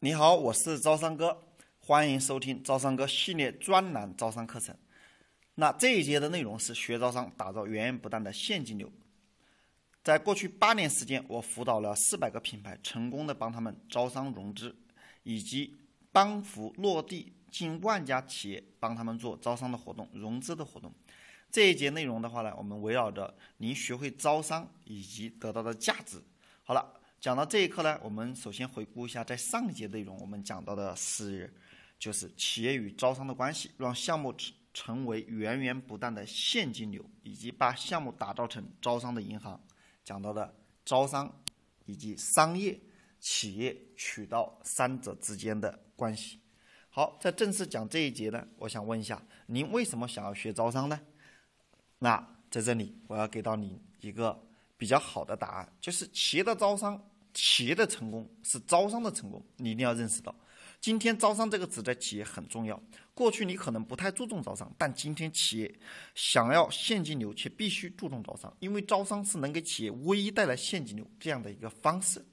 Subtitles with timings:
[0.00, 1.36] 你好，我是招商哥，
[1.80, 4.72] 欢迎收听招商哥系列专栏招商课程。
[5.56, 8.88] 那这一节的内容是学招商，打造源源不断的现金流。
[10.04, 14.72] 在过去八年时间，我辅导了四百个品牌，成功的帮他们招商融资，
[15.24, 15.76] 以及
[16.12, 20.94] 帮扶落地近万家企业，帮他们做招商的活动、融资的活动。
[21.50, 26.22] 这一节内容的话呢，我们围绕着您学会招商以及得到的价值。
[26.62, 26.94] 好了。
[27.20, 31.52] 讲到这一课呢，我们首先回顾一下在上一节内容我们讲到的是，
[31.98, 39.60] 就是企业与招商的关系，让项目成成为源源不断的现金流，以及把项目打造成招商的银行。
[40.04, 40.54] 讲到的
[40.84, 41.42] 招商
[41.86, 42.78] 以及商业、
[43.18, 46.38] 企业渠道三者之间的关系。
[46.88, 51.00] 好，在正式讲这一节呢，我想问一下，您为什么想要学招商呢？
[51.98, 54.44] 那在这里我要给到你一个。
[54.78, 56.98] 比较好的答案就是企业的招商，
[57.34, 59.44] 企业的成功是招商的成功。
[59.56, 60.34] 你一定要认识到，
[60.80, 62.80] 今天招商这个词在企业很重要。
[63.12, 65.74] 过去你可能不太注重招商，但今天企业
[66.14, 72.24] 想要现金流，却必须注重招商，因为招商是能给企业唯一带来现金流这样的一个方式。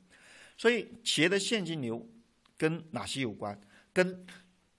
[0.56, 2.08] 所以，企业的现金流
[2.56, 3.60] 跟哪些有关？
[3.92, 4.26] 跟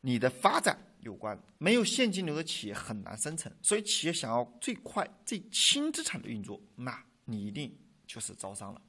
[0.00, 1.36] 你的发展有关。
[1.58, 3.52] 没有现金流的企业很难生存。
[3.60, 7.04] 所以，企业想要最快、最轻资产的运作，那。
[7.26, 8.80] 你一定就是招商了。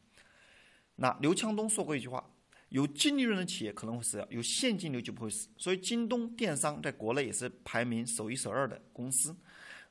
[0.95, 2.27] 那刘强东说过一句话
[2.69, 9.35] ：“有净利润的企业可能会死，有现金流就不会死。”所以，京东电商在国内也是排名首一首二的公司。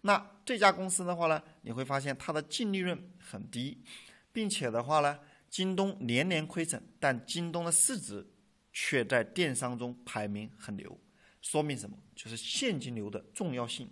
[0.00, 3.84] 那这家公司的话呢，你会发现它的净利润很低，
[4.32, 8.26] 并且的话呢，京东年年亏损，但京东的市值
[8.72, 10.98] 却在电商中排名很牛，
[11.40, 11.96] 说明什么？
[12.14, 13.90] 就是现金流的重要性。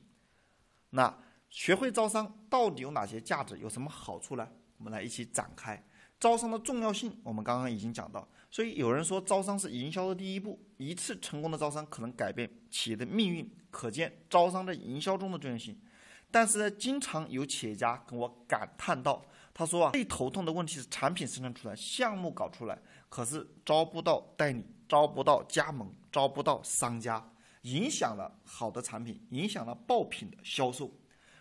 [0.91, 1.23] 那。
[1.55, 4.47] 学会招商到底有哪些价值，有什么好处呢？
[4.77, 5.81] 我们来一起展开
[6.19, 7.17] 招商的重要性。
[7.23, 15.81] 我们刚刚已经讲到，所以有人说招商是营销的第一步，一次成功的招商可能改变企业的命运，可见招商在营销中的重要性。
[16.29, 19.25] 但是呢，经常有企业家跟我感叹到，
[19.55, 22.77] 他说啊，最头痛的问题是产品生产出来，项目搞出来，
[23.09, 27.25] 可是招不到代理，招不到加盟，招不到商家，
[27.63, 30.91] 影响了好的产品，影响了爆品的销售。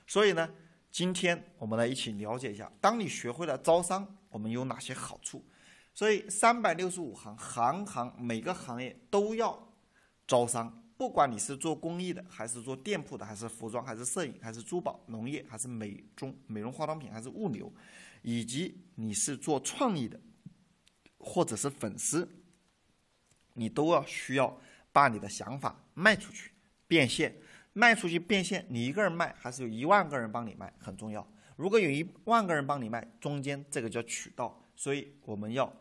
[0.05, 0.49] 所以呢，
[0.91, 5.43] 今天我们来一起了解一下，当你学会了招商，我们有哪些好处？
[5.93, 9.71] 所以三百六十五行，行行每个行业都要
[10.27, 10.79] 招商。
[10.95, 17.73] 不管你是做公益的，还是做店铺的，还是服装，还是摄影，还是珠宝、农业，还是美中、美容化妆品，还是物流，
[18.21, 20.19] 以及你是做创意的，
[21.17, 22.29] 或者是粉丝，
[23.53, 24.59] 你都要需要
[24.91, 26.51] 把你的想法卖出去，
[26.87, 27.35] 变现。
[27.73, 31.27] 卖出去变现，你一个人卖还是有一万个人帮你卖很重要。
[31.55, 35.71] 如果有一万个人帮你卖，中间这个叫渠道，所以我们要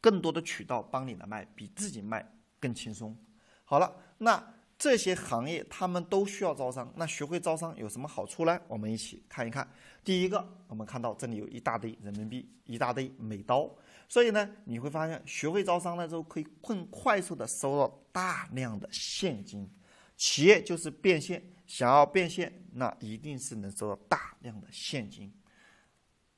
[0.00, 2.24] 更多的渠道帮你来卖，比自己卖
[2.58, 3.16] 更轻松。
[3.64, 8.60] 好了，那这些行业他们都需要招商，那学会招商有什么好处呢？
[8.68, 9.66] 我们一起看一看。
[10.04, 13.68] 第一个，我们看到这里有一大堆人民币，一大堆美刀，
[14.08, 19.68] 所以呢，你会发现学会招商了之后，可以更快速的收到大量的现金。
[20.16, 25.32] 企业就是变现，想要变现，那一定是能收到大量的现金。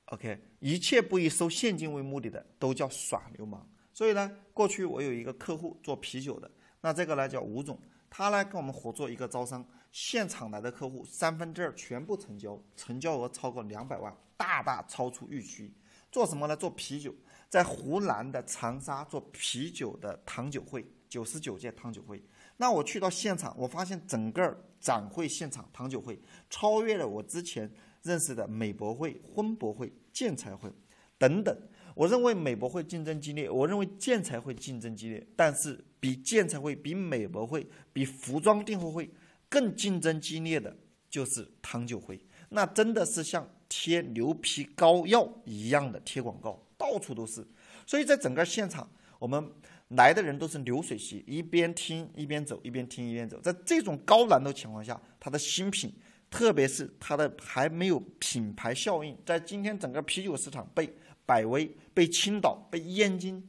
[0.07, 3.69] OK，一切不以收现金为目的的都叫耍流氓。
[3.93, 6.51] 所以呢，过去我有一个客户做啤酒的，
[6.81, 7.79] 那这个呢叫吴总，
[8.09, 15.73] 他呢跟我们合作一个招商，现场来的客户三分之二全部成交，成交额超过两百万，大大超出预期。
[16.11, 16.57] 做什么呢？
[16.57, 17.15] 做啤酒，
[17.51, 22.23] 在湖南的长沙做啤酒的糖酒会，九十九届糖酒会。
[22.61, 26.21] 那我去到现场，我发现整个展会现场糖酒会
[26.51, 27.71] 超越了我之前
[28.03, 30.69] 认识的美博会、婚博会、建材会
[31.17, 31.57] 等等。
[31.95, 39.09] 我认为美博会竞争激烈，我认为建材会竞争激烈，但是比建材会、比美博会、比服装订货会
[39.49, 40.77] 更竞争激烈的
[41.09, 42.21] 就是糖酒会。
[42.51, 47.47] 那真的是像贴牛皮膏药一样的贴广告，到处都是。
[47.87, 49.53] 所以在整个现场，我们。
[49.89, 53.41] 来的人都是流水席，一边听一边走，一边听一边走。
[53.41, 55.95] 在这种高难度情况下，它的新品，
[56.31, 63.43] 特别是它的还没有品牌效应，在今天整个啤酒市场被百威、被青岛、被燕京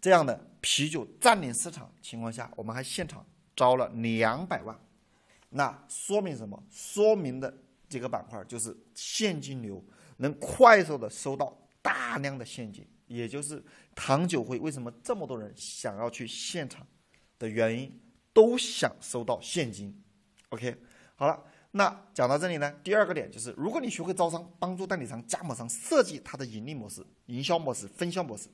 [0.00, 4.78] 这样的啤酒占领市场情况下，我们还现场招了两百万，
[5.48, 6.62] 那说明什么？
[6.70, 7.52] 说明的
[7.88, 9.84] 这个板块就是现金流
[10.18, 12.86] 能快速的收到大量的现金。
[13.08, 13.62] 也就是
[13.94, 16.86] 糖酒会为什么这么多人想要去现场
[17.38, 18.00] 的原因，
[18.32, 20.00] 都想收到现金。
[20.50, 20.76] OK，
[21.16, 28.48] 好了，那讲到这里呢，第二个点就是，如果你学会招商，帮助代理商、加盟商设计他的盈利模式、营销模式、分销模式。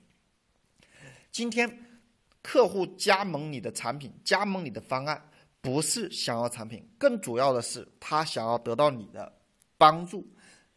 [1.31, 2.01] 今天
[2.43, 5.31] 客户加盟你的产品，加盟你的方案，
[5.61, 9.33] 不是想要产品，更主要的是他想要得到你的
[9.77, 10.27] 帮助，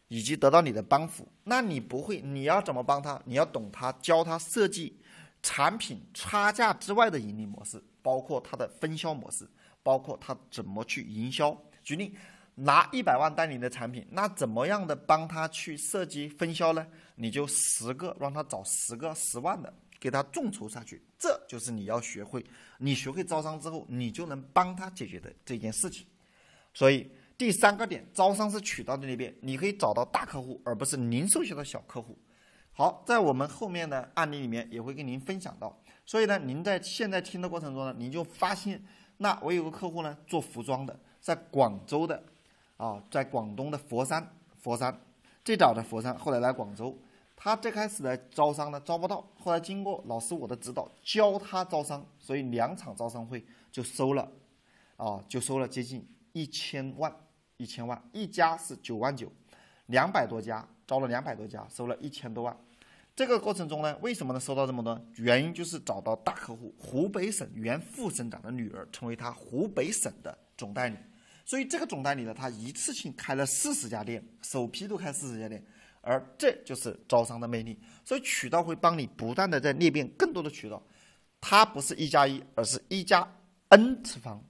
[0.08, 1.30] 以及得到你的帮扶。
[1.48, 3.20] 那你不会，你要怎么帮他？
[3.24, 4.96] 你要懂他，教他设计
[5.42, 9.48] 产品差价之外的盈利模式，包括他的分销模式，
[9.82, 11.56] 包括他怎么去营销。
[11.82, 12.14] 举例。
[12.60, 16.84] 拿一百万代理的产品，那怎么样的帮他去设计分销呢？
[17.14, 21.00] 你就十个，让他找十个十万的，给他众筹下去。
[21.16, 22.44] 这就是你要学会，
[22.78, 26.04] 你学会招商之后，你就能帮他解决的这件事情。
[26.74, 32.18] 所以第三个点，招商是渠道的那边，你可以找到大客户，而不是零售型的小客户。
[32.72, 35.80] 好，在我们后面的案例里面也会跟您分享到。
[36.04, 38.84] 所以呢，您在现在听的过程中呢，您就发现，
[39.18, 42.20] 那我有个客户呢，做服装的，在广州的。
[42.76, 44.96] 啊，在广东的佛山，佛山
[45.44, 46.96] 最早的佛山，后来来广州。
[47.34, 54.30] 他最开始的招商呢招不到，后来经过老师我的指导，教他招商，所以两场招商会就收了，
[54.96, 57.12] 啊，就收了接近一千万，
[57.58, 59.30] 一千万，一家是九万九，
[59.86, 62.56] 两百多家招了两百多家，收了一千多万。
[63.16, 64.98] 这个过程中呢，为什么能收到这么多？
[65.16, 70.96] 原因就是找到大客户，湖北省原副省长的女儿成为他湖北省的总代理。
[71.44, 75.60] 所以这个总代理呢，他一次性开了四十家店，首批都开四十家店，
[76.00, 77.76] 而这就是招商的魅力。
[78.04, 80.80] 所以渠道会帮你不断的在裂变更多的渠道，
[81.40, 83.28] 它不是一加一，而是一加
[83.70, 84.40] n 次方。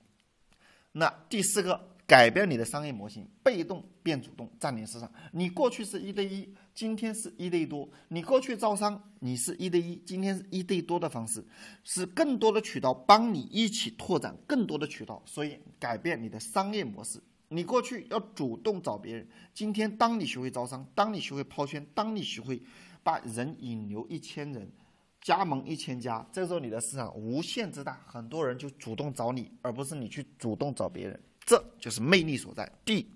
[0.92, 1.88] 那第四个。
[2.08, 5.12] 改变你的商业模型，被动变主动，占领市场。
[5.32, 7.86] 你过去是一对一，今天是一对多。
[8.08, 11.44] 你过去招商，你是一对一，今天是一对多的方式，
[11.84, 15.22] 是更多的渠道帮你一起拓展更多的渠道。
[15.26, 17.22] 所以改变你的商业模式。
[17.50, 22.62] 你过去要主动找别人，今天当你学会招商，当你学会抛圈，当你学会
[23.02, 24.66] 把人引流一千人，
[25.20, 31.20] 加盟一千家，这时候你的市场无限之大，很多人就主动找你，而不是你去主动找别人。
[31.48, 32.70] 这就是魅力所在。
[32.84, 33.06] D，，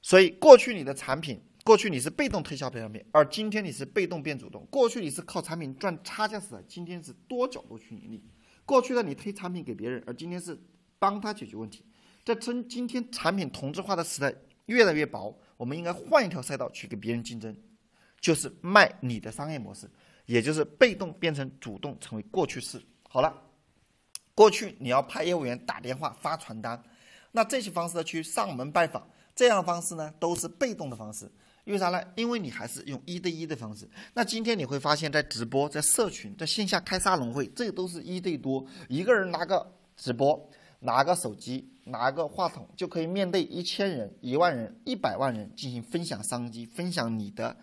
[0.00, 4.64] 所以过去你的产品，过去你是被动推销产品，而今天你是被动变主动。
[4.70, 8.22] 过去你是靠产品赚差价时代，今天是多角度去盈利。
[8.64, 10.56] 过去的你推产品给别人，而今天是
[11.00, 11.84] 帮他解决问题。
[12.24, 14.32] 在今今天产品同质化的时代
[14.66, 17.56] 越来越薄，我们应该换一条赛道去跟别人竞争，
[18.20, 19.90] 就是卖你的商业模式，
[20.26, 22.80] 也就是被动变成主动，成为过去式。
[23.08, 23.36] 好了，
[24.32, 26.80] 过去你要派业务员打电话发传单。
[27.32, 31.30] 那这些方式呢去上门拜访，这样的方式呢，都是被动的方式。
[31.64, 32.02] 因为啥呢？
[32.16, 33.88] 因为你还是用一对一的方式。
[34.14, 40.50] 那今天你会发现在直播、在社群、在线下开沙龙会，这都是一对多，一个人拿个直播，
[40.80, 47.56] 拿个手机，拿个话筒，就可以面对一千人、一万人、一百万人进行分享商机，分享你的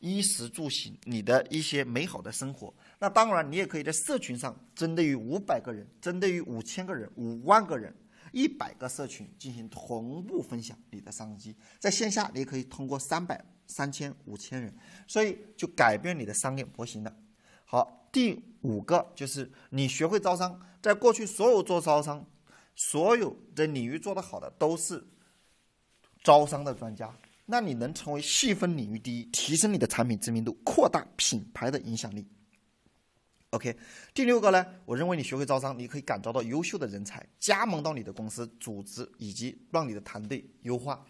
[0.00, 2.70] 衣食住行，你的一些美好的生活。
[2.98, 7.90] 那当然，你也可以在社群上，针对于五百个人，针对于五千个人、五万个人。
[8.32, 14.74] 一百个社群进行同步分享你的商机，在线下你可以通过三百、三千、五千人，
[15.06, 17.16] 所以就改变你的商业模型了。
[17.64, 22.24] 好，第五个就是你学会招商，在过去所有做招商，
[22.74, 25.06] 所有的领域做得好的都是
[26.22, 27.14] 招商的专家，
[27.46, 32.26] 那你能成为细分领域第一，提升你的产品知名度，扩大品牌的影响力。
[33.50, 33.76] OK，
[34.14, 41.04] 第六个呢，我认为你学会招商，你可以感召到优秀的人才，加盟到你的公司、组织，以及让你的团队优化。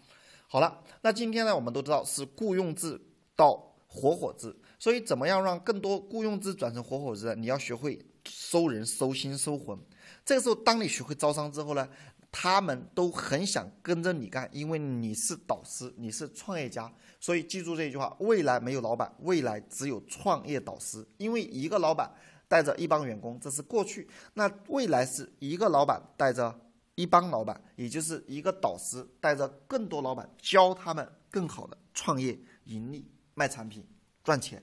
[0.47, 2.99] 好了，那今天呢，我们都知道是雇佣制
[3.35, 7.35] 到合伙制，所以怎么样让更多雇佣制转成合伙制？
[7.35, 9.77] 你要学会收人、收心、收魂。
[10.25, 11.87] 这个时候，当你学会招商之后呢，
[12.31, 16.91] 他们都很想跟着你干，因为你是导师，你是创业家。
[17.19, 21.07] 所以记住这句话：未来没有老板，未来只有创业导师。
[21.17, 22.11] 因为一个老板。
[22.51, 24.05] 带着一帮员工，这是过去。
[24.33, 26.53] 那未来是一个老板带着
[26.95, 33.87] 一帮老板，也就是一个导师带着更多老板，教他们更好的创业、盈利、卖产品、
[34.21, 34.61] 赚钱。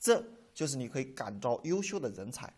[0.00, 0.24] 这
[0.54, 2.50] 就是你可以感召优秀的人才。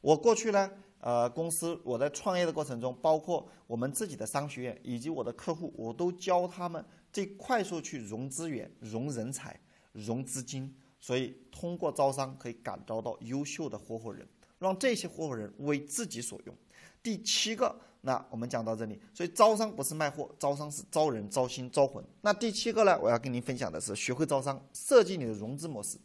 [0.00, 0.70] 我过去呢，
[1.00, 9.58] 呃，公司我在创业的过程中，包括我们自己的商学院以及我的客户，我都教他们最快速去融资源、融人才、
[9.90, 10.72] 融资金。
[11.00, 14.28] 所以，通过招商可以感召到优秀的合伙人，
[14.58, 16.54] 让这些合伙人为自己所用。
[17.02, 19.00] 第七个，那我们讲到这里。
[19.14, 22.04] 所以，招商不是卖货，招商是招人、招心、招魂。
[22.20, 25.96] 那第七个呢，我要跟您分享的是学会招商，设计你的融资模式。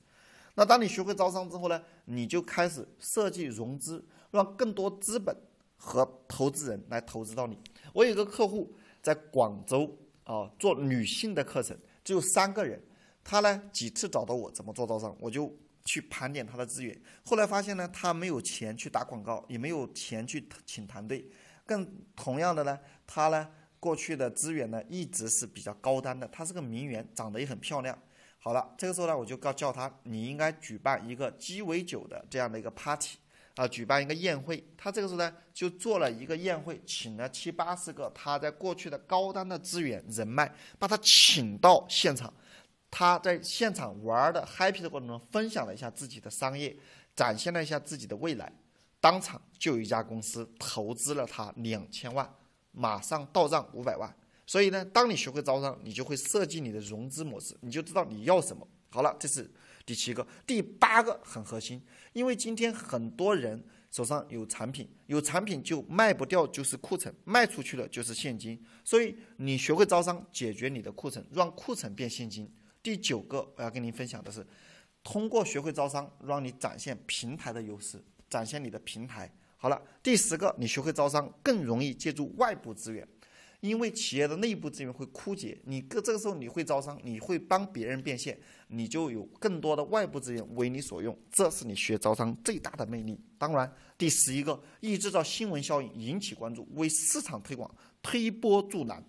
[0.54, 5.36] 那当你学会招商之后呢，你就开始设计融资，让更多资本
[5.76, 7.58] 和投资人来投资到你。
[7.92, 12.82] 我有一个客户在广州啊，做女性的课程，只有三个人。
[13.26, 15.52] 他呢几次找到我怎么做招商，我就
[15.84, 16.98] 去盘点他的资源。
[17.26, 21.28] 后来发现呢，他没有钱去打广告，也没有钱去请团队。
[21.66, 27.98] 更同样的呢，他呢过去的资源呢一直是比较高端的，他是个名媛，长得也很漂亮。
[28.38, 33.18] 好了，这个时候呢，我就告叫他，你应该举办一个鸡尾酒的这样的一个 party。
[33.56, 42.34] 啊，举办一个宴会，他这个时候呢就做了一个宴会，请了七八十个他在过去的高端的资源人脉，把他请到现场，
[42.98, 46.74] 他在现场玩的 happy 的过程中，分享了一下自己的商业，
[47.14, 48.50] 展现了一下自己的未来，
[49.02, 52.34] 当场就有一家公司投资了他两千万，
[52.72, 54.10] 马上到账五百万。
[54.46, 58.66] 所以呢，当你学会招商，你就会设计你的融资模式，你就知道你要什么。
[58.90, 59.52] 好了，这是。
[59.86, 61.84] 第七个，第八个很核心，
[62.14, 63.62] 因为今天很多人
[63.92, 68.64] 手上有产品，有产品就卖不掉，就是库存，卖出去了就是现金。
[68.86, 72.50] 所以你学会招商，解决你的库存，让库存变现金。
[72.86, 74.46] 第九个，我要跟您分享的是，
[75.04, 78.00] 通过学会招商，让你展现平台的优势，
[78.30, 79.28] 展现你的平台。
[79.58, 83.08] 好了，第十个，你学会招商，更容易借助外部资源。
[83.62, 93.20] 因为企业的内部资源会枯竭，你个这个时候你会招商，你会帮别人变现，你就有更多的外部资源为你所用，这是你学招商最大的魅力。
[93.40, 97.74] 当然，第十一个，易制造新闻效应，引起关注，为市场推广
[98.04, 99.04] 推波助澜。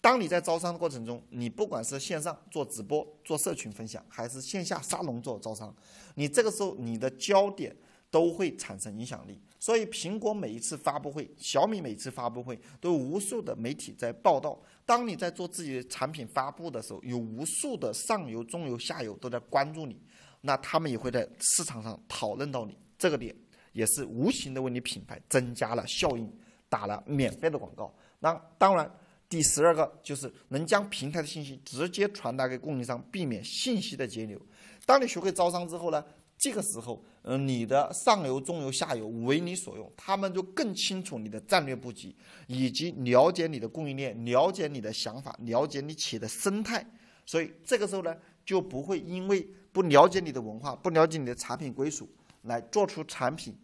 [0.00, 5.74] 当你在招商的过程中，你不管是线上做直播、做社群分享，还是线下沙龙做招商，
[6.14, 7.76] 你这个时候你的焦点。
[8.08, 14.58] 都会产生影响力，所以苹果每一次发布会，小米每次发布会，都有无数的媒体在报道。
[14.86, 20.00] 当你在做自己的产品发布的时候，有无数的上游、中游、下游都在关注你，
[20.40, 23.36] 那他们也会在市场上讨论到你这个点，
[23.72, 26.32] 也是无形的为你品牌增加了效应，
[26.68, 27.92] 打了免费的广告。
[28.20, 28.90] 那当然，
[29.28, 34.40] 第十二个就是能将平台的信息直接传达给供应商，避免信息的截流。
[34.84, 36.04] 当你学会招商之后呢？
[36.38, 42.14] 这个时候，嗯，你的上游、中游、下游为你所用，他们就更清楚你的战略布局，
[42.46, 46.86] 以及了解你的供应链，了解你的想法，了解你企业的生态。
[47.24, 48.14] 所以这个时候呢，
[48.44, 52.06] 就不会因为不了解你的文化，不了解你的产品归属，
[52.42, 53.58] 来做出产品、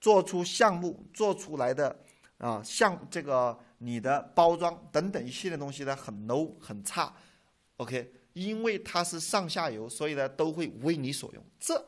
[0.00, 1.96] 做出项目、做出来的
[2.38, 7.14] 啊，像这个你的包装等等一系列东西呢，很 low 很差。
[7.76, 11.44] OK，因为它是上下游，所以呢，都会为你所用。
[11.58, 11.84] 这。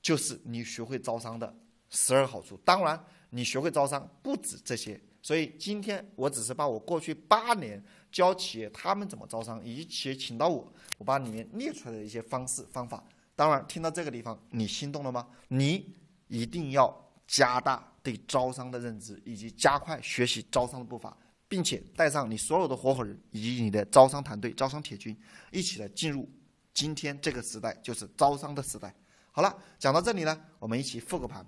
[0.00, 1.56] 就是你学会招商的
[1.88, 2.56] 十二好处。
[2.64, 5.00] 当然，你学会招商不止这些。
[5.22, 13.04] 所以今天我只是把我过去八年教企业他们怎么招商，以及企业请到我，我把里面列出来的一些方式方法。
[13.36, 15.28] 当然，听到这个地方你心动了吗？
[15.46, 15.94] 你
[16.26, 21.16] 一定要加大对招商的认知，以及加快学习招商的步伐，
[21.48, 25.16] 并且带上你所有的合伙人以及你的招商团队、招商铁军，
[25.50, 26.28] 一起来进入
[26.74, 28.94] 今天这个时代，就是招商的时代。
[29.30, 31.46] 好了，讲到这里呢，我们一起复个盘。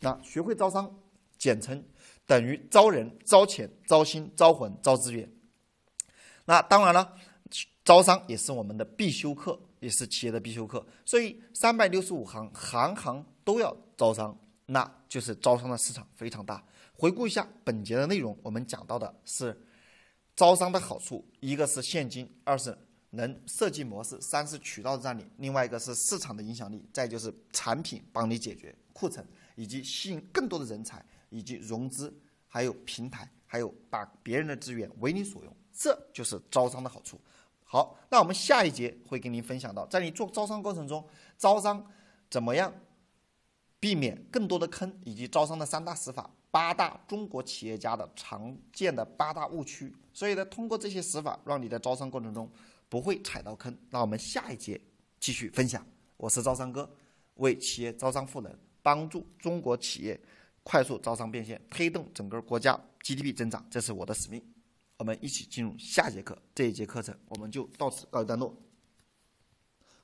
[0.00, 0.92] 那学会招商，
[1.38, 1.82] 简称
[2.26, 5.30] 等于招人、招钱、招心、招魂、招资源。
[6.44, 7.14] 那当然了，
[7.84, 10.84] 招商也是我们的必修课，也是企业的必修课。
[11.04, 14.36] 所以三百六十五行，行行都要招商，
[14.72, 16.64] 那就是招商的市场非常大。
[16.94, 19.56] 回顾一下本节的内容，我们讲到的是
[20.34, 22.76] 招商的好处，一个是现金，二是。
[23.14, 29.22] 能设计模式，三是渠道的占领，另外一个是市场的影响力，再就是产品帮你解决库存，
[29.54, 32.10] 以及吸引更多的人才，以及融资，
[32.48, 37.20] 还有平台，还有把别人的资源为你所用，这就是招商的好处。
[37.64, 41.86] 好，那我们下一节会跟您分享到，在你做招商过程中，招商
[42.30, 42.72] 怎么样
[43.82, 49.92] 避免更多的坑，以及招商的三大死法，八大中国企业家的常见的八大误区。
[50.12, 52.48] 所以呢，通过这些死法，让你在招商过程中。
[52.88, 54.78] 不会踩到坑，那我们下一节
[55.18, 55.82] 继续分享。
[56.18, 56.86] 我是招商哥，
[57.36, 60.20] 为企业招商赋能，帮助中国企业
[60.62, 64.44] 快速招商变现，推动整个国家 GDP 增长，这是我的使命。
[64.98, 68.54] 我们一起进入下节课，这一节课程我们就到此告一段落。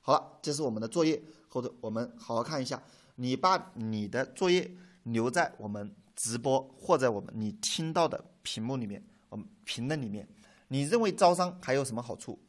[0.01, 2.81] 好了，这是我们的作业，或者我们好好看一下。
[3.21, 4.71] 你把你的作业
[5.03, 10.25] 留在我们直播或者我们你听到的屏幕里面，我们评论里面，
[10.69, 12.39] 你认为招商还有什么好处？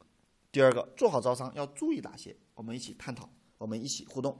[0.49, 2.35] 第二个，做好招商要注意哪些？
[2.53, 4.37] 我们一起探讨，我们一起互动。